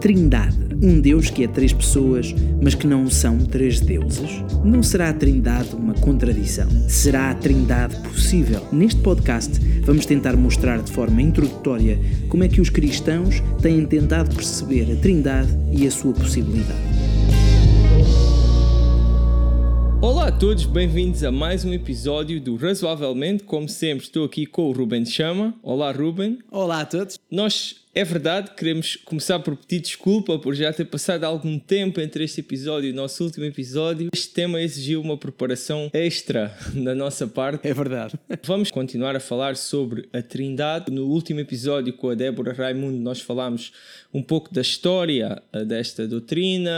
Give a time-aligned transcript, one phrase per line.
[0.00, 0.56] Trindade.
[0.80, 4.30] Um Deus que é três pessoas, mas que não são três deuses?
[4.64, 6.68] Não será a Trindade uma contradição?
[6.88, 8.64] Será a Trindade possível?
[8.70, 11.98] Neste podcast, vamos tentar mostrar de forma introdutória
[12.28, 16.78] como é que os cristãos têm tentado perceber a Trindade e a sua possibilidade.
[20.00, 23.44] Olá a todos, bem-vindos a mais um episódio do Razoavelmente.
[23.44, 25.54] Como sempre, estou aqui com o Ruben Chama.
[25.62, 26.38] Olá, Ruben.
[26.50, 27.18] Olá a todos.
[27.30, 32.22] Nós é verdade, queremos começar por pedir desculpa por já ter passado algum tempo entre
[32.22, 34.10] este episódio e o nosso último episódio.
[34.14, 37.66] Este tema exigiu uma preparação extra da nossa parte.
[37.66, 38.14] É verdade.
[38.44, 40.92] Vamos continuar a falar sobre a Trindade.
[40.92, 43.72] No último episódio com a Débora Raimundo, nós falámos
[44.14, 46.70] um pouco da história eh, desta doutrina,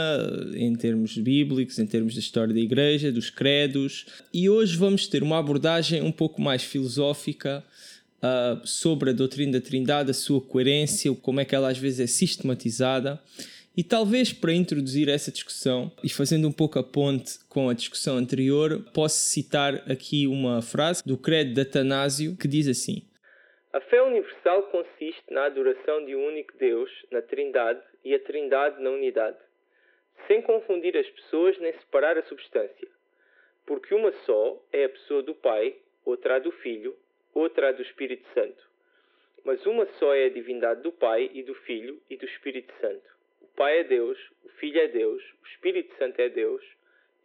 [0.55, 4.05] eh, em termos bíblicos, em termos da história da Igreja, dos credos.
[4.31, 7.63] E hoje vamos ter uma abordagem um pouco mais filosófica
[8.21, 11.99] uh, sobre a doutrina da Trindade, a sua coerência, como é que ela às vezes
[12.01, 13.19] é sistematizada.
[13.75, 18.15] E talvez para introduzir essa discussão e fazendo um pouco a ponte com a discussão
[18.15, 23.01] anterior, posso citar aqui uma frase do Credo de Atanásio que diz assim:
[23.73, 28.83] A fé universal consiste na adoração de um único Deus, na Trindade, e a Trindade
[28.83, 29.37] na unidade,
[30.27, 33.00] sem confundir as pessoas nem separar a substância.
[33.71, 36.93] Porque uma só é a pessoa do Pai, outra a do Filho,
[37.33, 38.61] outra a do Espírito Santo.
[39.45, 43.07] Mas uma só é a divindade do Pai e do Filho e do Espírito Santo.
[43.39, 46.61] O Pai é Deus, o Filho é Deus, o Espírito Santo é Deus,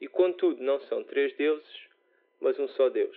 [0.00, 1.66] e contudo não são três deuses,
[2.40, 3.16] mas um só Deus.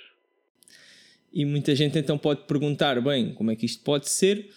[1.32, 4.50] E muita gente então pode perguntar, bem, como é que isto pode ser?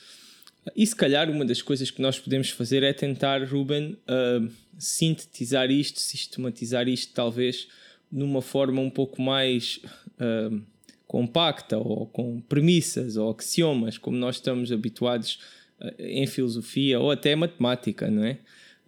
[0.75, 5.71] E se calhar uma das coisas que nós podemos fazer é tentar, Ruben, uh, sintetizar
[5.71, 7.69] isto, sistematizar isto, talvez
[8.13, 9.81] numa forma um pouco mais
[10.21, 10.63] uh,
[11.07, 15.39] compacta ou com premissas ou axiomas, como nós estamos habituados
[15.81, 18.39] uh, em filosofia ou até matemática, não é?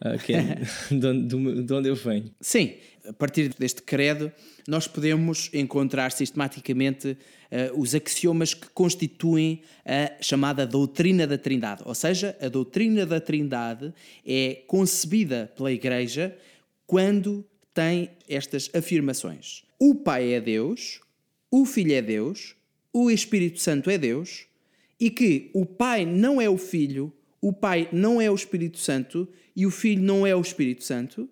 [0.01, 0.61] Uh, que é
[0.95, 2.31] de, onde, de onde eu venho.
[2.41, 2.75] Sim,
[3.07, 4.31] a partir deste credo,
[4.67, 11.83] nós podemos encontrar sistematicamente uh, os axiomas que constituem a chamada doutrina da Trindade.
[11.85, 13.93] Ou seja, a doutrina da Trindade
[14.27, 16.37] é concebida pela Igreja
[16.87, 21.01] quando tem estas afirmações: o Pai é Deus,
[21.51, 22.55] o Filho é Deus,
[22.93, 24.47] o Espírito Santo é Deus
[24.99, 29.29] e que o Pai não é o Filho, o Pai não é o Espírito Santo
[29.55, 31.29] e o Filho não é o Espírito Santo.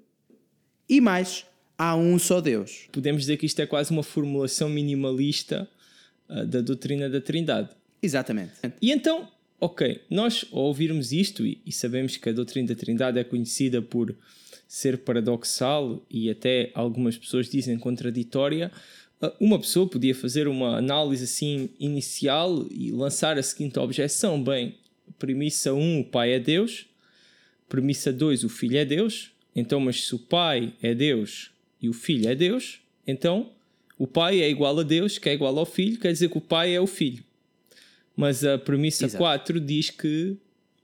[0.88, 1.46] E mais,
[1.78, 2.88] há um só Deus.
[2.92, 5.68] Podemos dizer que isto é quase uma formulação minimalista
[6.28, 7.70] uh, da doutrina da Trindade.
[8.02, 8.52] Exatamente.
[8.80, 9.28] E então,
[9.60, 13.80] ok, nós ao ouvirmos isto e, e sabemos que a doutrina da Trindade é conhecida
[13.80, 14.14] por
[14.72, 18.72] ser paradoxal e até algumas pessoas dizem contraditória,
[19.20, 24.74] ah, uma pessoa podia fazer uma análise assim inicial e lançar a seguinte objeção: bem,
[25.18, 26.86] premissa 1, o Pai é Deus,
[27.68, 29.30] premissa 2, o Filho é Deus.
[29.54, 33.50] Então, mas se o Pai é Deus e o Filho é Deus, então
[33.98, 36.40] o Pai é igual a Deus, que é igual ao Filho, quer dizer que o
[36.40, 37.22] Pai é o Filho.
[38.16, 39.22] Mas a premissa Exato.
[39.22, 40.38] 4 diz que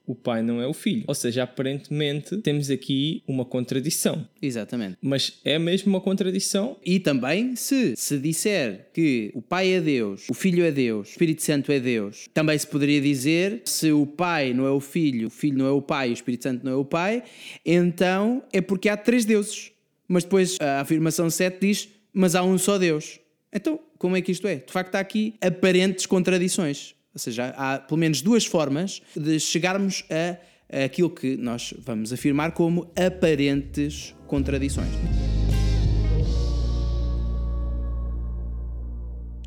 [0.09, 1.05] o pai não é o filho.
[1.07, 4.27] Ou seja, aparentemente temos aqui uma contradição.
[4.41, 4.97] Exatamente.
[5.03, 6.79] Mas é mesmo uma contradição.
[6.85, 11.11] E também, se se disser que o pai é Deus, o filho é Deus, o
[11.11, 15.29] Espírito Santo é Deus, também se poderia dizer se o pai não é o filho,
[15.29, 17.23] o filho não é o pai, o Espírito Santo não é o pai,
[17.65, 19.73] então é porque há três deuses.
[20.09, 23.21] Mas depois a afirmação 7 diz: mas há um só Deus.
[23.53, 24.57] Então, como é que isto é?
[24.57, 26.95] De facto, há aqui aparentes contradições.
[27.15, 32.53] Ou seja, há pelo menos duas formas de chegarmos a, aquilo que nós vamos afirmar
[32.53, 34.93] como aparentes contradições.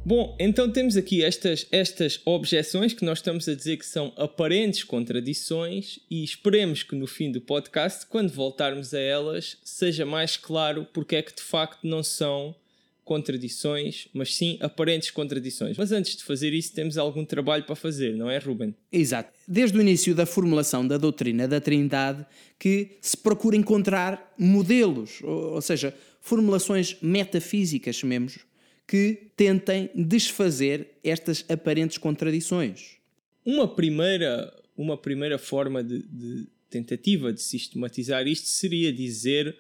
[0.04, 4.84] Bom, então temos aqui estas, estas objeções que nós estamos a dizer que são aparentes
[4.84, 10.88] contradições e esperemos que no fim do podcast, quando voltarmos a elas, seja mais claro
[10.92, 12.56] porque é que de facto não são
[13.04, 15.78] contradições, mas sim aparentes contradições.
[15.78, 18.76] Mas antes de fazer isso, temos algum trabalho para fazer, não é, Ruben?
[18.92, 19.32] Exato.
[19.48, 22.26] Desde o início da formulação da doutrina da Trindade,
[22.60, 28.40] que se procura encontrar modelos, ou seja, formulações metafísicas, chamemos,
[28.88, 32.98] que tentem desfazer estas aparentes contradições.
[33.44, 39.56] Uma primeira, uma primeira forma de, de tentativa de sistematizar isto seria dizer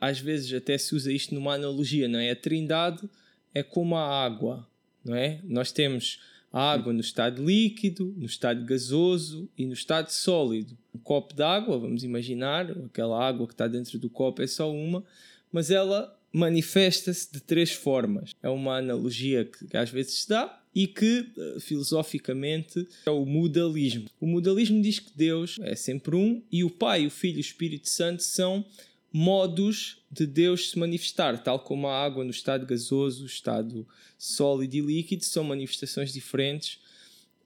[0.00, 2.30] às vezes até se usa isto numa analogia, não é?
[2.30, 3.08] A trindade
[3.52, 4.66] é como a água,
[5.04, 5.40] não é?
[5.44, 6.20] Nós temos
[6.52, 10.78] a água no estado líquido, no estado gasoso e no estado sólido.
[10.94, 14.72] Um copo de água, vamos imaginar, aquela água que está dentro do copo é só
[14.72, 15.04] uma,
[15.50, 18.34] mas ela manifesta-se de três formas.
[18.42, 24.08] É uma analogia que, às vezes se dá e que, eh, filosoficamente, é o modalismo.
[24.20, 27.40] O modalismo diz que Deus é sempre um e o Pai, o Filho e o
[27.40, 28.64] Espírito Santo são
[29.16, 33.86] modos de Deus se manifestar, tal como a água no estado gasoso, estado
[34.18, 36.80] sólido e líquido, são manifestações diferentes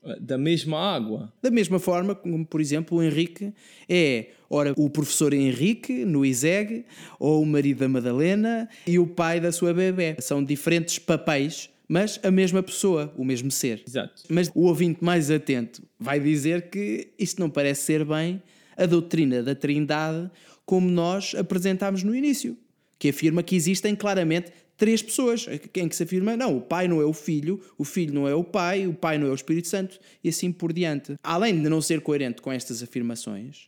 [0.03, 1.31] eh, da mesma água.
[1.43, 3.53] Da mesma forma como, por exemplo, o Henrique
[3.87, 6.85] é, ora, o professor Henrique no ISEG,
[7.19, 10.15] ou o marido da Madalena e o pai da sua bebê.
[10.19, 13.81] São diferentes papéis mas a mesma pessoa, o mesmo ser.
[13.87, 14.21] Exato.
[14.29, 18.39] Mas o ouvinte mais atento vai dizer que isto não parece ser bem
[18.77, 20.31] a doutrina da Trindade
[20.69, 22.55] como nós apresentámos no início,
[22.99, 27.01] que afirma que existem claramente três pessoas, em que se afirma, não, o pai não
[27.01, 29.67] é o filho, o filho não é o pai, o pai não é o Espírito
[29.67, 31.15] Santo, e assim por diante.
[31.23, 33.67] Além de não ser coerente com estas afirmações,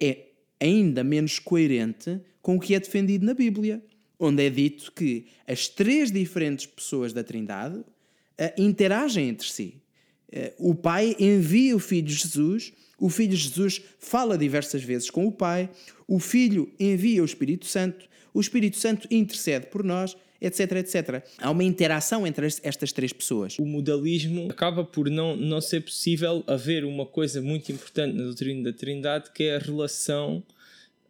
[0.00, 3.82] é ainda menos coerente com o que é defendido na Bíblia
[4.18, 7.84] onde é dito que as três diferentes pessoas da Trindade uh,
[8.56, 9.82] interagem entre si.
[10.32, 12.72] Uh, o Pai envia o Filho Jesus,
[13.02, 15.68] o Filho Jesus fala diversas vezes com o Pai,
[16.06, 21.24] o Filho envia o Espírito Santo, o Espírito Santo intercede por nós, etc, etc.
[21.38, 23.58] Há uma interação entre estas três pessoas.
[23.58, 28.70] O modalismo acaba por não, não ser possível haver uma coisa muito importante na doutrina
[28.70, 30.40] da Trindade, que é a relação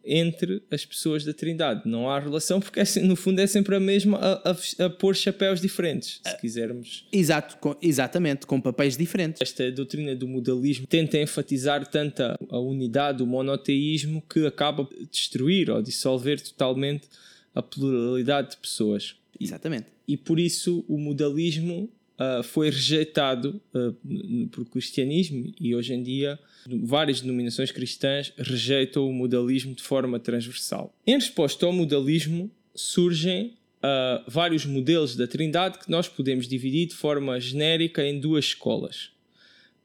[0.03, 1.81] entre as pessoas da Trindade.
[1.85, 5.15] Não há relação porque é, no fundo é sempre a mesma a, a, a pôr
[5.15, 7.07] chapéus diferentes, se quisermos.
[7.11, 9.41] Exato, com, exatamente, com papéis diferentes.
[9.41, 15.05] Esta doutrina do modalismo tenta enfatizar tanto a, a unidade, o monoteísmo, que acaba de
[15.05, 17.07] destruir ou dissolver totalmente
[17.55, 19.15] a pluralidade de pessoas.
[19.39, 19.85] Exatamente.
[20.07, 21.89] E, e por isso o modalismo
[22.19, 26.39] uh, foi rejeitado uh, por cristianismo e hoje em dia
[26.83, 30.93] várias denominações cristãs rejeitam o modalismo de forma transversal.
[31.05, 36.95] Em resposta ao modalismo, surgem uh, vários modelos da Trindade que nós podemos dividir de
[36.95, 39.11] forma genérica em duas escolas.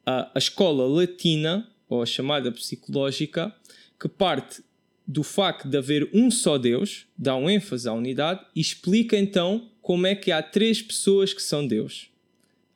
[0.06, 3.54] A escola latina, ou a chamada psicológica,
[4.00, 4.62] que parte
[5.06, 9.70] do facto de haver um só Deus, dá um ênfase à unidade e explica então
[9.82, 12.07] como é que há três pessoas que são Deus.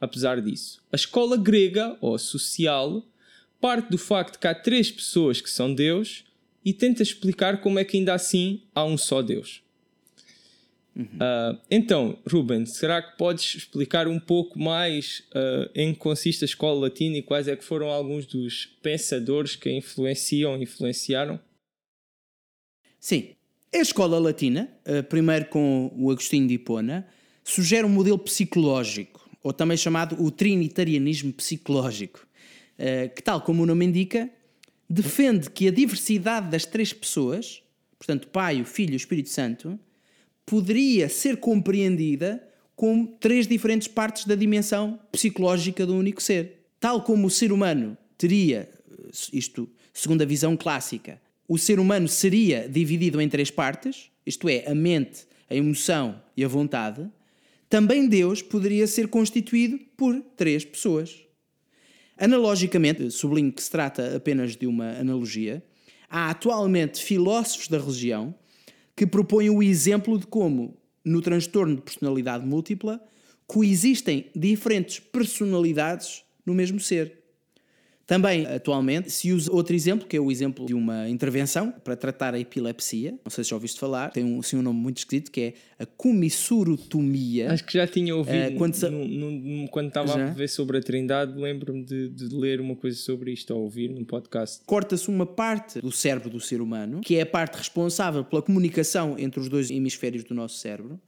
[0.02, 3.06] Apesar disso, a escola grega ou social
[3.60, 6.24] parte do facto que há três pessoas que são Deus
[6.64, 9.62] e tenta explicar como é que ainda assim há um só Deus.
[10.96, 11.04] Uhum.
[11.04, 16.46] Uh, então, Ruben, será que podes explicar um pouco mais uh, em que consiste a
[16.46, 21.38] escola latina e quais é que foram alguns dos pensadores que a influenciam, influenciaram?
[22.98, 23.36] Sim.
[23.72, 27.06] A escola latina, uh, primeiro com o Agostinho de Hipona,
[27.44, 32.26] sugere um modelo psicológico, ou também chamado o trinitarianismo psicológico,
[32.78, 34.30] eh, que, tal como o nome indica,
[34.88, 37.62] defende que a diversidade das três pessoas,
[37.98, 39.78] portanto, Pai, o Filho e o Espírito Santo,
[40.44, 42.42] poderia ser compreendida
[42.74, 46.66] como três diferentes partes da dimensão psicológica do único ser.
[46.80, 52.08] Tal como o ser humano teria, eh, isto segundo a visão clássica, o ser humano
[52.08, 57.08] seria dividido em três partes, isto é, a mente, a emoção e a vontade,
[57.72, 61.22] também Deus poderia ser constituído por três pessoas.
[62.18, 65.64] Analogicamente, sublinho que se trata apenas de uma analogia,
[66.06, 68.34] há atualmente filósofos da religião
[68.94, 73.02] que propõem o exemplo de como, no transtorno de personalidade múltipla,
[73.46, 77.21] coexistem diferentes personalidades no mesmo ser.
[78.06, 82.34] Também, atualmente, se usa outro exemplo, que é o exemplo de uma intervenção para tratar
[82.34, 83.12] a epilepsia.
[83.24, 85.54] Não sei se já ouviste falar, tem um, assim, um nome muito esquisito, que é
[85.78, 87.52] a comissurotomia.
[87.52, 90.30] Acho que já tinha ouvido uh, quando, no, no, quando estava já?
[90.30, 91.38] a ver sobre a Trindade.
[91.38, 94.62] Lembro-me de, de, ler uma coisa sobre isto, a ouvir num podcast.
[94.66, 99.16] Corta-se uma parte do cérebro do ser humano, que é a parte responsável pela comunicação
[99.18, 101.00] entre os dois hemisférios do nosso cérebro.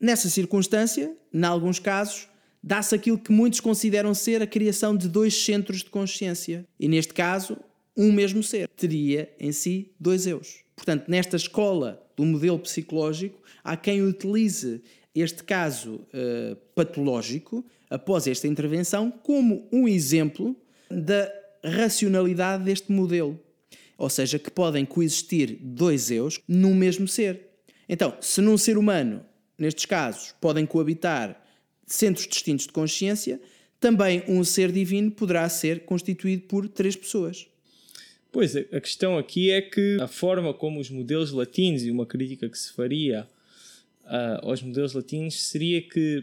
[0.00, 2.28] Nessa circunstância, em alguns casos,
[2.62, 6.66] dá-se aquilo que muitos consideram ser a criação de dois centros de consciência.
[6.78, 7.56] E neste caso,
[7.96, 10.60] um mesmo ser teria em si dois eus.
[10.76, 14.82] Portanto, nesta escola do modelo psicológico, há quem utilize
[15.14, 20.56] este caso uh, patológico, após esta intervenção, como um exemplo
[20.88, 21.30] da
[21.64, 23.38] racionalidade deste modelo.
[23.98, 27.48] Ou seja, que podem coexistir dois eus num mesmo ser.
[27.88, 29.22] Então, se num ser humano,
[29.58, 31.42] nestes casos, podem coabitar
[31.90, 33.40] centros distintos de consciência,
[33.78, 37.46] também um ser divino poderá ser constituído por três pessoas.
[38.32, 42.48] Pois, a questão aqui é que a forma como os modelos latinos, e uma crítica
[42.48, 43.26] que se faria
[44.04, 46.22] uh, aos modelos latinos, seria que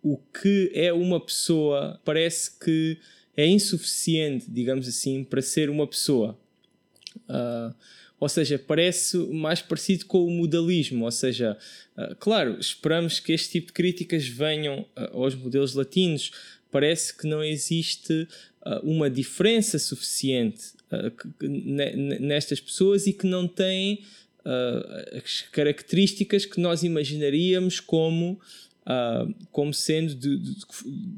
[0.00, 2.98] o que é uma pessoa parece que
[3.36, 6.38] é insuficiente, digamos assim, para ser uma pessoa.
[7.28, 7.74] Uh,
[8.20, 11.56] ou seja, parece mais parecido com o modalismo, ou seja,
[11.96, 16.32] uh, claro, esperamos que este tipo de críticas venham uh, aos modelos latinos,
[16.70, 18.26] parece que não existe
[18.66, 20.78] uh, uma diferença suficiente
[22.18, 24.02] nestas pessoas e que não têm
[25.14, 28.40] as características que nós imaginaríamos como
[29.52, 30.56] como sendo de, de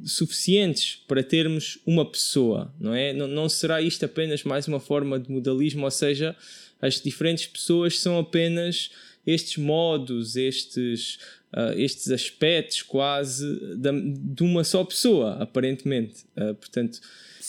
[0.05, 3.13] suficientes para termos uma pessoa, não é?
[3.13, 6.35] Não, não será isto apenas mais uma forma de modalismo, ou seja,
[6.81, 8.91] as diferentes pessoas são apenas
[9.27, 11.19] estes modos, estes,
[11.53, 13.47] uh, estes aspectos quase
[13.77, 16.25] de, de, uma só pessoa, aparentemente.
[16.37, 17.01] Uh, portanto,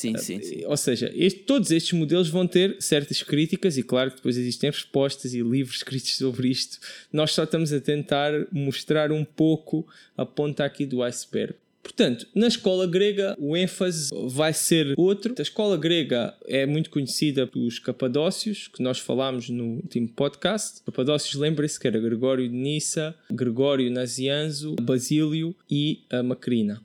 [0.01, 0.65] Sim, sim, sim.
[0.65, 4.71] Ou seja, este, todos estes modelos vão ter certas críticas e claro que depois existem
[4.71, 6.79] respostas e livros escritos sobre isto.
[7.13, 9.85] Nós só estamos a tentar mostrar um pouco
[10.17, 11.53] a ponta aqui do iceberg.
[11.81, 15.33] Portanto, na escola grega o ênfase vai ser outro.
[15.37, 20.81] A escola grega é muito conhecida pelos capadócios, que nós falámos no último podcast.
[20.83, 26.81] Capadócios, lembrem-se que era Gregório de Nissa, Gregório Nazianzo, Basílio e a Macrina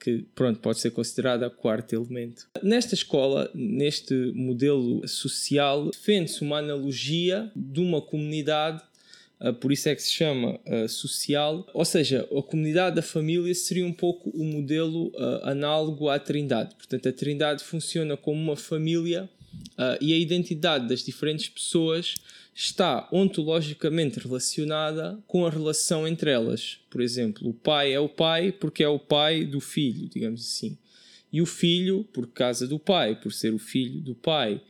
[0.00, 2.48] que pronto, pode ser considerada o quarto elemento.
[2.62, 8.82] Nesta escola, neste modelo social, defende-se uma analogia de uma comunidade
[9.60, 13.86] por isso é que se chama uh, social, ou seja, a comunidade da família seria
[13.86, 16.74] um pouco o modelo uh, análogo à Trindade.
[16.74, 19.28] Portanto, a Trindade funciona como uma família
[20.00, 22.14] e a identidade das diferentes pessoas
[22.54, 26.78] está ontologicamente relacionada com a relação entre elas.
[26.90, 30.76] Por exemplo, o pai é o pai porque é o pai do filho, digamos assim.
[31.32, 34.60] E o filho, por causa do pai, por ser o filho do pai.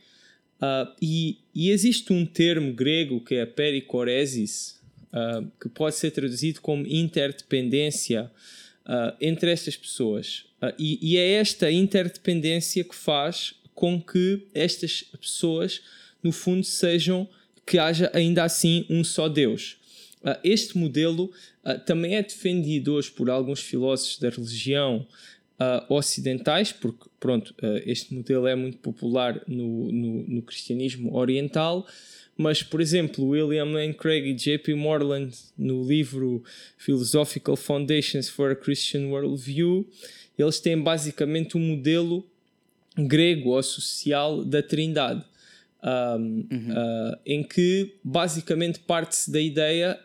[0.61, 6.61] Uh, e, e, existe um termo grego que é pericoresis, uh, que pode ser traduzido
[6.61, 8.31] como interdependência
[8.85, 10.45] uh, entre estas pessoas.
[10.77, 15.81] E, e é esta interdependência que faz com que estas pessoas,
[16.21, 17.27] no fundo, sejam
[17.65, 19.77] que haja ainda assim um só Deus.
[20.43, 21.31] Este modelo
[21.87, 25.07] também é defendido hoje por alguns filósofos da religião
[25.61, 27.53] uh, ocidentais, porque pronto,
[27.85, 31.85] este modelo é muito popular no, no, no, cristianismo oriental,
[32.35, 34.73] mas por exemplo, William Lane Craig e J.P.
[34.73, 36.43] Moreland, no livro
[36.77, 39.87] Philosophical Foundations for a Christian Worldview,
[40.37, 42.25] eles têm basicamente um modelo
[42.97, 45.23] grego ou social da Trindade
[45.83, 46.71] um, uhum.
[46.71, 49.99] uh, em que basicamente parte-se da ideia,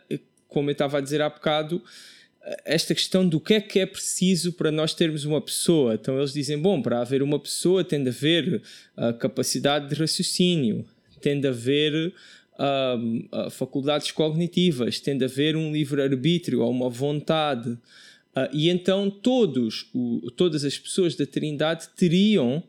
[0.47, 1.81] como eu estava a dizer há bocado,
[2.63, 5.95] esta questão do que é que é preciso para nós termos uma pessoa.
[5.95, 8.61] Então eles dizem: bom, para haver uma pessoa tem de haver
[8.95, 10.85] a capacidade de raciocínio,
[11.21, 12.13] tem de haver
[12.53, 17.69] uh, faculdades cognitivas, tem de haver um livre-arbítrio ou uma vontade.
[17.69, 22.63] Uh, e então todos, o, todas as pessoas da Trindade teriam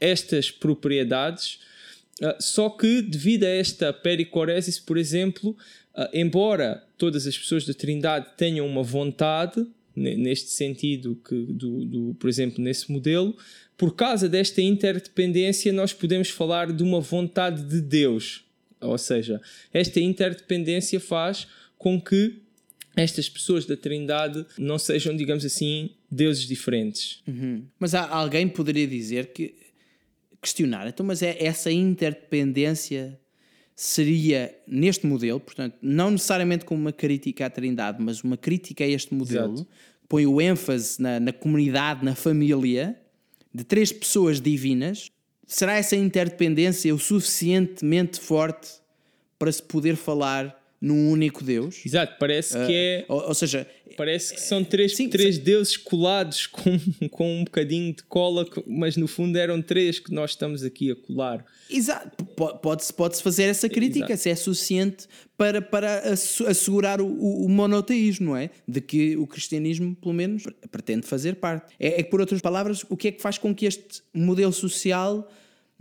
[0.00, 1.58] estas propriedades
[2.22, 5.56] ah, só que, devido a esta pericoresis, por exemplo,
[5.96, 12.14] uh, embora todas as pessoas da Trindade tenham uma vontade, neste sentido, que do, do,
[12.14, 13.36] por exemplo, nesse modelo,
[13.76, 18.44] por causa desta interdependência, nós podemos falar de uma vontade de Deus.
[18.80, 19.40] Ou seja,
[19.72, 21.46] esta interdependência faz
[21.78, 22.42] com que
[22.94, 27.22] estas pessoas da Trindade não sejam, digamos assim, deuses diferentes.
[27.26, 27.64] Uhum.
[27.78, 29.54] Mas alguém poderia dizer que
[30.40, 33.18] questionar, então, mas é essa interdependência
[33.74, 38.86] seria neste modelo, portanto, não necessariamente como uma crítica à Trindade, mas uma crítica a
[38.86, 39.68] este modelo, Exato.
[40.08, 42.98] põe o ênfase na, na comunidade, na família,
[43.52, 45.10] de três pessoas divinas.
[45.46, 48.70] Será essa interdependência o suficientemente forte
[49.38, 51.80] para se poder falar num único Deus.
[51.86, 53.04] Exato, parece que é.
[53.08, 53.64] Ou, ou, seja,
[53.96, 55.40] parece que são três, sim, três sim.
[55.40, 56.76] deuses colados com,
[57.08, 60.96] com um bocadinho de cola, mas no fundo eram três que nós estamos aqui a
[60.96, 61.46] colar.
[61.70, 62.24] Exato,
[62.60, 64.22] pode-se pode fazer essa crítica, Exato.
[64.22, 68.50] se é suficiente para, para assegurar o, o, monoteísmo, não é?
[68.66, 71.72] De que o cristianismo, pelo menos, pretende fazer parte.
[71.78, 74.52] É, é que, por outras palavras, o que é que faz com que este modelo
[74.52, 75.30] social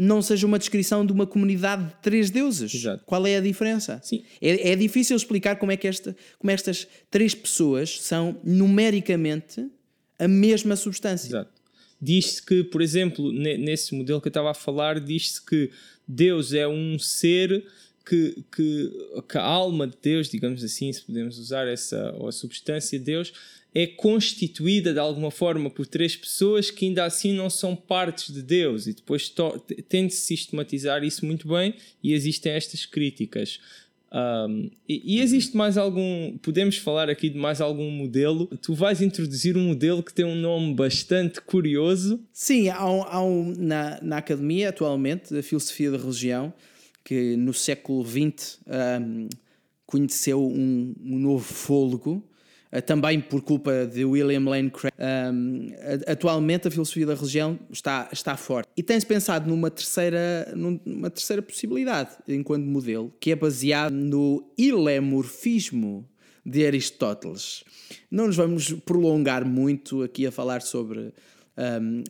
[0.04, 2.74] não seja uma descrição de uma comunidade de três deuses.
[2.74, 3.04] Exato.
[3.06, 4.02] Qual é a diferença?
[4.04, 4.24] Sim.
[4.42, 9.70] É, é difícil explicar como é que esta, como estas três pessoas são numericamente
[10.18, 11.28] a mesma substância.
[11.28, 11.52] Exato.
[12.02, 15.70] Diz-se que, por exemplo, nesse modelo que eu estava a falar, diz-se que
[16.08, 17.64] Deus é um ser
[18.06, 18.92] que, que,
[19.28, 23.06] que, a alma de Deus, digamos assim, se podemos usar essa, ou a substância de
[23.06, 23.34] Deus,
[23.74, 28.42] é constituída de alguma forma por três pessoas que ainda assim não são partes de
[28.42, 29.34] Deus e depois
[29.88, 33.60] tende-se sistematizar isso muito bem e existem estas críticas.
[34.14, 36.38] Um, e, e, existe mais algum.
[36.40, 38.46] Podemos falar aqui de mais algum modelo.
[38.62, 42.20] Tu vais introduzir um modelo que tem um nome bastante curioso.
[42.34, 46.54] Sim, há um, há um na, na academia atualmente, da filosofia da religião,
[47.04, 48.60] que no século XX
[49.02, 49.30] um,
[49.86, 52.24] conheceu um, um novo fôlego,
[52.72, 54.94] uh, também por culpa de William Lane Craig.
[55.00, 55.70] Um,
[56.08, 58.70] atualmente a filosofia da religião está, está forte.
[58.78, 66.08] E tem-se pensado numa terceira, numa terceira possibilidade enquanto modelo, que é baseado no ilemorfismo
[66.46, 67.64] de Aristóteles.
[68.10, 71.14] Não nos vamos prolongar muito aqui a falar sobre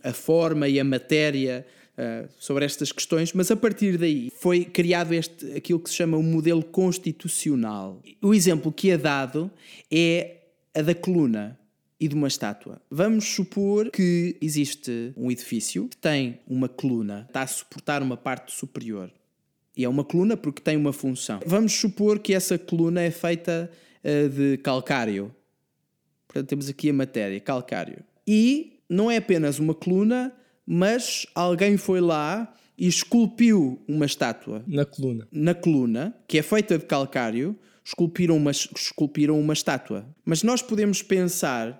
[0.04, 1.66] a forma e a matéria
[1.98, 6.18] uh, sobre estas questões, mas a partir daí foi criado este, aquilo que se chama
[6.18, 8.02] o modelo constitucional.
[8.22, 9.52] O exemplo que é dado
[9.92, 10.38] é
[10.74, 11.60] a da coluna
[12.00, 12.82] e de uma estátua.
[12.90, 18.52] Vamos supor que existe um edifício que tem uma coluna, está a suportar uma parte
[18.52, 19.12] superior.
[19.78, 21.40] E é uma coluna porque tem uma função.
[21.46, 23.72] Vamos supor que essa coluna é feita
[24.04, 25.34] uh, de calcário.
[26.28, 28.04] Portanto, temos aqui a matéria, calcário.
[28.28, 30.34] E não é apenas uma coluna,
[30.66, 34.64] mas alguém foi lá e esculpiu uma estátua.
[34.68, 35.28] Na coluna.
[35.32, 40.06] Na coluna, que é feita de calcário, esculpiram uma, esculpiram uma estátua.
[40.26, 41.80] Mas nós podemos pensar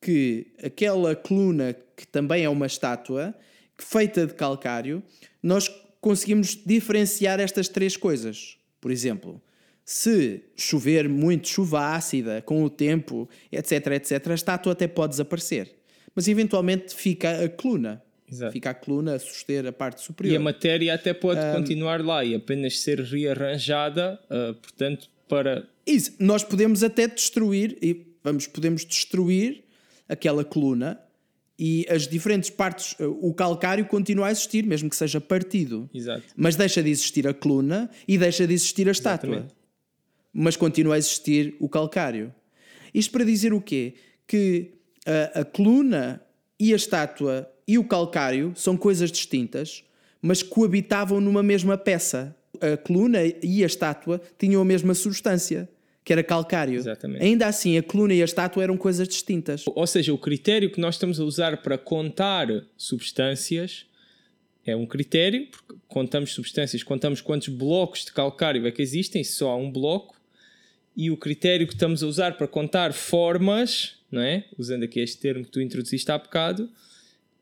[0.00, 3.34] que aquela coluna, que também é uma estátua,
[3.78, 5.02] feita de calcário,
[5.42, 5.68] nós
[6.00, 8.58] conseguimos diferenciar estas três coisas.
[8.80, 9.40] Por exemplo,
[9.84, 15.74] se chover muito, chuva ácida, com o tempo, etc, etc, a estátua até pode desaparecer.
[16.14, 18.02] Mas eventualmente fica a coluna.
[18.34, 18.52] Exato.
[18.52, 20.32] Fica a coluna a suster a parte superior.
[20.32, 25.66] E a matéria até pode um, continuar lá e apenas ser rearranjada, uh, portanto, para.
[25.86, 29.64] Isso, nós podemos até destruir, e vamos, podemos destruir
[30.08, 31.00] aquela coluna
[31.58, 35.88] e as diferentes partes, ah, o calcário continua a existir, mesmo que seja partido.
[35.94, 36.24] Exato.
[36.36, 39.28] Mas deixa de existir a coluna e deixa de existir a estátua.
[39.30, 39.54] Exatamente.
[40.32, 42.34] Mas continua a existir o calcário.
[42.92, 43.94] Isto para dizer o quê?
[44.26, 44.72] Que
[45.06, 46.20] a, a coluna
[46.58, 49.84] e a estátua e o calcário são coisas distintas,
[50.20, 52.34] mas coabitavam numa mesma peça.
[52.60, 55.68] A coluna e a estátua tinham a mesma substância,
[56.04, 56.74] que era calcário.
[56.74, 57.24] Exatamente.
[57.24, 59.64] Ainda assim, a coluna e a estátua eram coisas distintas.
[59.66, 63.86] Ou seja, o critério que nós estamos a usar para contar substâncias
[64.64, 69.50] é um critério, porque contamos substâncias, contamos quantos blocos de calcário é que existem, só
[69.50, 70.14] há um bloco,
[70.96, 74.44] e o critério que estamos a usar para contar formas, não é?
[74.56, 76.70] usando aqui este termo que tu introduziste há bocado,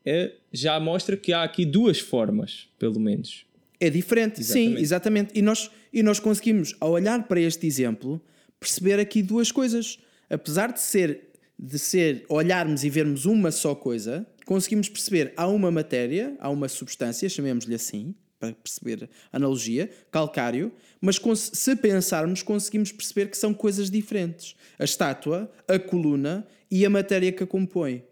[0.05, 3.45] é, já mostra que há aqui duas formas, pelo menos.
[3.79, 4.75] É diferente, exatamente.
[4.75, 5.31] sim, exatamente.
[5.35, 8.21] E nós, e nós conseguimos, ao olhar para este exemplo,
[8.59, 9.99] perceber aqui duas coisas.
[10.29, 15.69] Apesar de ser, de ser olharmos e vermos uma só coisa, conseguimos perceber há uma
[15.69, 21.19] matéria, há uma substância, chamemos-lhe assim, para perceber a analogia, calcário, mas
[21.53, 24.55] se pensarmos, conseguimos perceber que são coisas diferentes.
[24.77, 28.03] A estátua, a coluna e a matéria que a compõe.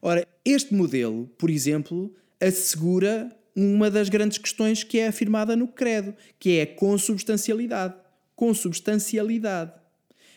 [0.00, 6.14] Ora, este modelo, por exemplo, assegura uma das grandes questões que é afirmada no credo,
[6.38, 7.94] que é a consubstancialidade.
[8.34, 9.72] Consubstancialidade.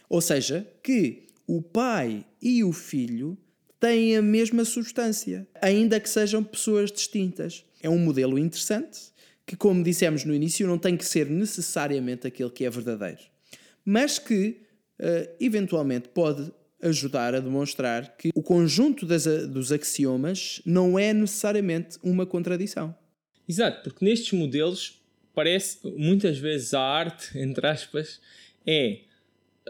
[0.10, 3.38] Ou seja, que o pai e o filho
[3.80, 7.65] têm a mesma substância, ainda que sejam pessoas distintas.
[7.82, 9.00] É um modelo interessante
[9.46, 13.22] que, como dissemos no início, não tem que ser necessariamente aquele que é verdadeiro,
[13.84, 14.62] mas que
[15.00, 16.52] uh, eventualmente pode
[16.86, 22.95] ajudar a demonstrar que o conjunto das, dos axiomas não é necessariamente uma contradição.
[23.48, 25.02] Exato, porque nestes modelos
[25.34, 28.21] parece muitas vezes a arte, entre aspas,
[28.65, 29.00] é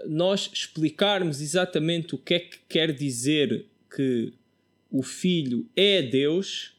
[0.06, 4.34] nós explicarmos exatamente o que é que quer dizer que
[4.92, 6.74] o filho é Deus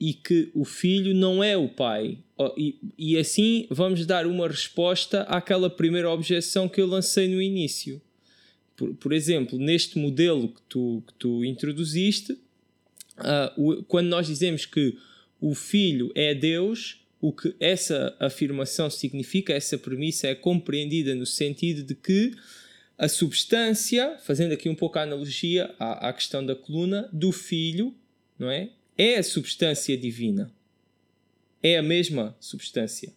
[0.00, 2.18] e que o filho não é o pai.
[2.56, 8.00] E, e assim vamos dar uma resposta àquela primeira objeção que eu lancei no início
[8.78, 14.64] por, por exemplo, neste modelo que tu, que tu introduziste, uh, o, quando nós dizemos
[14.64, 14.96] que
[15.40, 21.82] o Filho é Deus, o que essa afirmação significa, essa premissa é compreendida no sentido
[21.82, 22.32] de que
[22.96, 27.92] a substância, fazendo aqui um pouco a analogia à, à questão da coluna, do Filho,
[28.38, 28.70] não é?
[28.96, 30.52] É a substância divina.
[31.60, 33.12] É a mesma substância.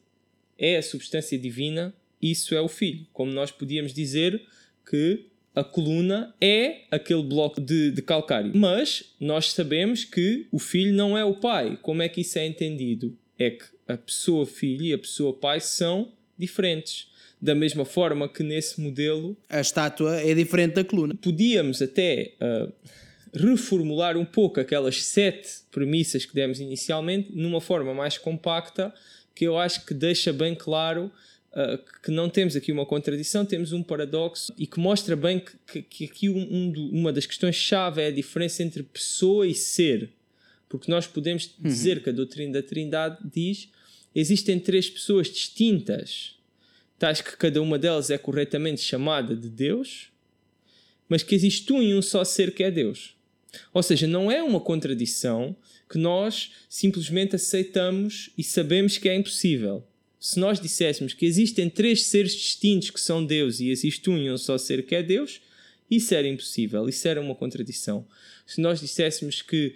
[0.57, 3.05] É a substância divina, isso é o Filho.
[3.13, 4.41] Como nós podíamos dizer
[4.89, 8.51] que a coluna é aquele bloco de, de, calcário.
[8.55, 11.77] Mas nós sabemos que o filho não é o pai.
[11.81, 13.17] Como é que isso é entendido?
[13.37, 17.09] É que a pessoa filho e a pessoa pai são diferentes.
[17.41, 19.35] Da mesma forma que nesse modelo.
[19.49, 21.15] A estátua é diferente da coluna.
[21.15, 22.71] Podíamos até uh,
[23.33, 28.93] reformular um pouco aquelas sete premissas que demos inicialmente numa forma mais compacta
[29.33, 31.11] que eu acho que deixa bem claro
[31.51, 35.57] Uh, que não temos aqui uma contradição, temos um paradoxo e que mostra bem que,
[35.67, 39.53] que, que aqui um, um do, uma das questões-chave é a diferença entre pessoa e
[39.53, 40.09] ser.
[40.69, 41.63] Porque nós podemos uhum.
[41.63, 43.69] dizer que a doutrina da Trindade diz
[44.15, 46.35] existem três pessoas distintas,
[46.97, 50.09] tais que cada uma delas é corretamente chamada de Deus,
[51.09, 53.15] mas que existe um e um só ser que é Deus.
[53.73, 55.53] Ou seja, não é uma contradição
[55.89, 59.83] que nós simplesmente aceitamos e sabemos que é impossível.
[60.21, 64.29] Se nós disséssemos que existem três seres distintos que são Deus e existe um e
[64.29, 65.41] um só ser que é Deus,
[65.89, 68.05] isso era impossível, isso era uma contradição.
[68.45, 69.75] Se nós disséssemos que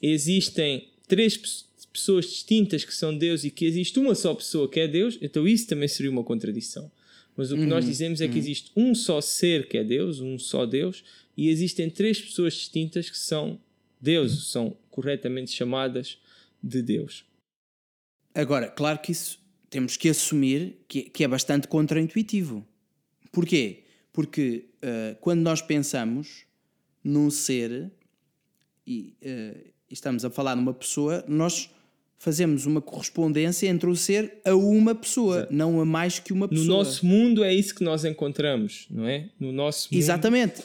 [0.00, 1.36] existem três
[1.92, 5.46] pessoas distintas que são Deus e que existe uma só pessoa que é Deus, então
[5.46, 6.90] isso também seria uma contradição.
[7.36, 8.38] Mas o que uhum, nós dizemos é que uhum.
[8.38, 11.04] existe um só ser que é Deus, um só Deus,
[11.36, 13.60] e existem três pessoas distintas que são
[14.00, 16.16] Deus, são corretamente chamadas
[16.62, 17.26] de Deus.
[18.34, 19.41] Agora, claro que isso
[19.72, 22.62] temos que assumir que, que é bastante contraintuitivo.
[23.32, 23.84] Porquê?
[24.12, 26.44] Porque uh, quando nós pensamos
[27.02, 27.90] num ser
[28.86, 31.70] e, uh, estamos a falar numa pessoa, nós
[32.18, 35.54] fazemos uma correspondência entre o ser a uma pessoa, Exato.
[35.54, 36.66] não a mais que uma pessoa.
[36.66, 39.30] No nosso mundo é isso que nós encontramos, não é?
[39.40, 39.98] No nosso mundo.
[39.98, 40.62] Exatamente.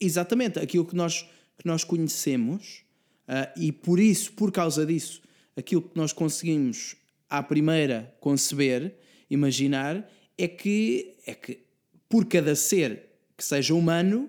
[0.00, 0.60] Exatamente.
[0.60, 1.22] Aquilo que nós,
[1.58, 2.84] que nós conhecemos
[3.28, 5.20] uh, e por isso, por causa disso,
[5.56, 7.01] aquilo que nós conseguimos
[7.32, 8.94] à primeira conceber,
[9.30, 11.60] imaginar, é que, é que
[12.06, 14.28] por cada ser que seja humano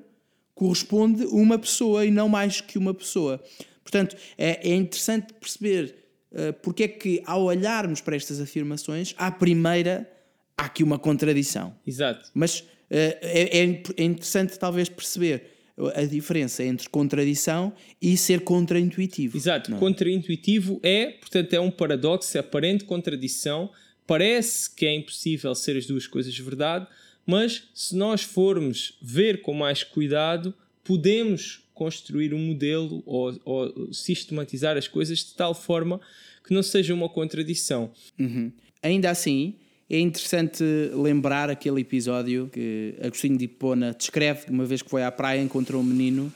[0.55, 3.43] corresponde uma pessoa e não mais que uma pessoa.
[3.83, 5.95] Portanto, é, é interessante perceber
[6.31, 10.09] uh, porque é que, ao olharmos para estas afirmações, à primeira
[10.57, 11.75] há aqui uma contradição.
[11.85, 12.31] Exato.
[12.33, 15.52] Mas uh, é, é, interessante, talvez, perceber
[15.95, 19.37] a diferença entre contradição e ser contraintuitivo.
[19.37, 19.73] Exato.
[19.73, 19.77] É?
[19.77, 23.69] Contraintuitivo é, portanto, é um paradoxo, é aparente contradição.
[24.05, 26.85] Parece que é impossível ser as duas coisas verdade,
[27.25, 34.77] mas se nós formos ver com mais cuidado, podemos construir um modelo ou, ou, sistematizar
[34.77, 35.99] as coisas de tal forma
[36.43, 37.91] que não seja uma contradição.
[38.19, 38.51] Uhum.
[38.81, 39.55] Ainda assim,
[39.89, 45.11] é interessante lembrar aquele episódio que Agostinho de Hipona descreve, uma vez que foi à
[45.11, 46.31] praia, encontrou um menino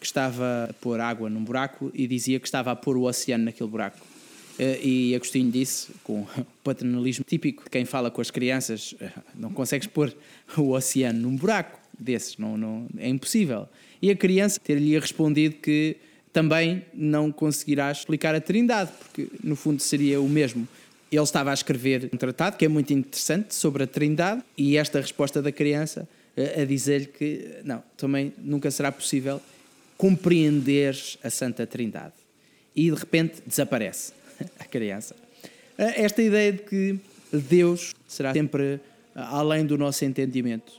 [0.00, 3.44] que estava a pôr água num buraco e dizia que estava a pôr o oceano
[3.44, 4.04] naquele buraco.
[4.58, 6.26] Eh, e Agostinho disse, com
[6.62, 10.14] paternalismo típico de quem fala com as crianças, eh, não consegues pôr
[10.56, 13.68] o oceano num buraco desses, não, não, é impossível.
[14.00, 15.96] E a criança ter-lhe respondido que
[16.32, 20.66] também não conseguirá explicar a Trindade, porque no fundo seria o mesmo.
[21.12, 24.98] Ele estava a escrever um tratado que é muito interessante sobre a Trindade e esta
[24.98, 29.38] resposta da criança eh, a dizer-lhe que não, também nunca será possível
[29.98, 32.14] compreender a Santa Trindade.
[32.74, 34.14] E de repente desaparece
[34.58, 35.14] a criança.
[35.76, 36.98] Eh, esta ideia de que
[37.30, 38.80] Deus será sempre eh,
[39.14, 40.72] além do nosso entendimento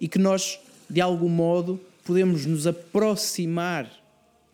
[0.00, 3.84] e que nós, de algum modo, podemos nos aproximar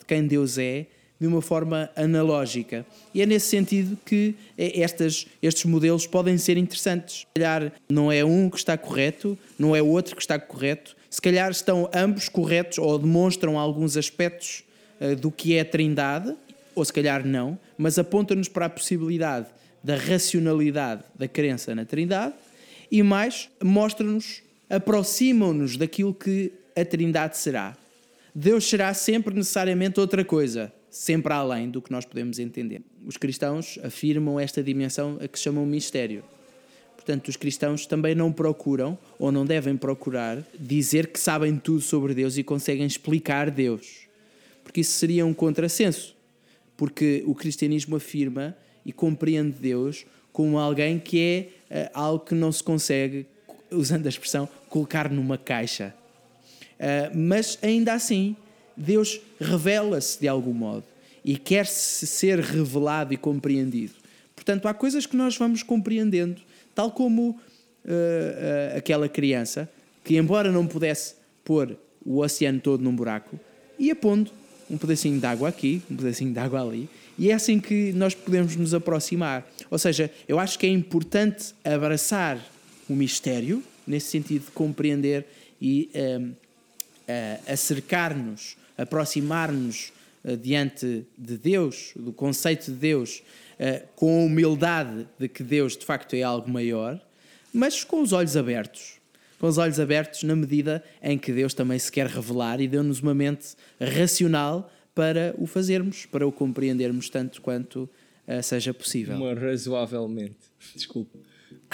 [0.01, 0.87] de quem Deus é
[1.21, 2.87] de uma forma analógica.
[3.13, 7.21] E é nesse sentido que é, estas, estes modelos podem ser interessantes.
[7.21, 11.21] Se calhar não é um que está correto, não é outro que está correto, se
[11.21, 14.65] calhar estão ambos corretos ou demonstram alguns aspectos
[15.01, 16.35] uh, do que é a Trindade,
[16.75, 19.49] ou se calhar não, mas apontam-nos para a possibilidade
[19.83, 22.35] da racionalidade da crença na Trindade
[22.91, 27.77] e mais mostram-nos, aproximam-nos daquilo que a Trindade será.
[28.35, 32.83] Deus será sempre necessariamente outra coisa, sempre além do que nós podemos entender.
[33.07, 36.25] Os cristãos afirmam esta dimensão a que chamam mistério.
[36.97, 42.13] Portanto, os cristãos também não procuram, ou não devem procurar, dizer que sabem tudo sobre
[42.13, 44.07] Deus e conseguem explicar Deus.
[44.63, 46.15] Porque isso seria um contrassenso.
[46.77, 52.53] Porque o cristianismo afirma e compreende Deus como alguém que é uh, algo que não
[52.53, 53.27] se consegue,
[53.71, 55.95] usando a expressão, colocar numa caixa.
[56.79, 58.37] Uh, mas ainda assim,
[58.81, 60.85] Deus revela-se de algum modo
[61.23, 63.93] e quer-se ser revelado e compreendido.
[64.35, 66.41] Portanto, há coisas que nós vamos compreendendo,
[66.75, 69.69] tal como uh, uh, aquela criança
[70.03, 71.15] que, embora não pudesse
[71.45, 73.39] pôr o oceano todo num buraco,
[73.79, 74.31] ia pondo
[74.71, 76.89] um pedacinho de água aqui, um pedacinho de água ali,
[77.19, 79.47] e é assim que nós podemos nos aproximar.
[79.71, 82.39] Ou seja, eu acho que é importante abraçar
[82.89, 85.27] o mistério, nesse sentido de compreender
[85.61, 86.33] e uh,
[87.47, 89.93] acercar-nos aproximar-nos
[90.25, 93.23] uh, diante de Deus, do conceito de Deus,
[93.59, 97.01] uh, com a humildade de que Deus de facto é algo maior,
[97.53, 98.99] mas com os olhos abertos.
[99.39, 103.01] Com os olhos abertos na medida em que Deus também se quer revelar e deu-nos
[103.01, 107.89] uma mente racional para o fazermos, para o compreendermos tanto quanto
[108.29, 109.17] uh, seja possível.
[109.17, 110.37] Uma razoavelmente.
[110.75, 111.19] Desculpa.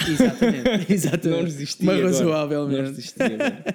[0.05, 1.37] Exatamente, exatamente.
[1.37, 1.85] Não resistia.
[1.85, 2.81] Mas razoavelmente.
[2.81, 3.65] Não resistia.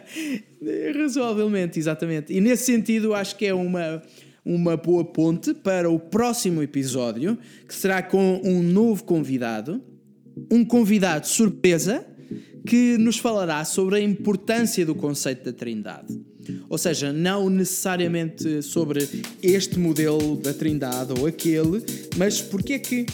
[1.00, 2.32] razoavelmente, exatamente.
[2.32, 4.02] E nesse sentido, acho que é uma,
[4.44, 9.82] uma boa ponte para o próximo episódio, que será com um novo convidado,
[10.50, 12.06] um convidado surpresa
[12.66, 16.20] que nos falará sobre a importância do conceito da Trindade.
[16.68, 19.08] Ou seja, não necessariamente sobre
[19.42, 21.82] este modelo da Trindade ou aquele,
[22.16, 23.06] mas porque é que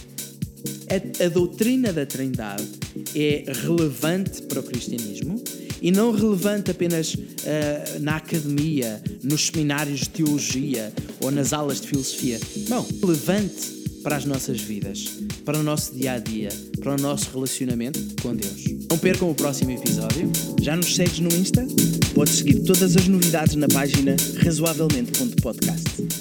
[0.89, 2.67] a, a doutrina da Trindade
[3.15, 5.43] é relevante para o cristianismo
[5.81, 11.89] e não relevante apenas uh, na academia, nos seminários de teologia ou nas aulas de
[11.89, 12.41] filosofia.
[12.69, 16.49] Não, relevante para as nossas vidas, para o nosso dia a dia,
[16.81, 18.65] para o nosso relacionamento com Deus.
[18.91, 20.31] Não percam o próximo episódio.
[20.61, 21.67] Já nos segues no Insta?
[22.15, 26.18] Podes seguir todas as novidades na página razoavelmente.podcast.